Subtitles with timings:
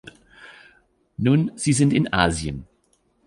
[1.19, 2.65] Nun, sie sind in Asien.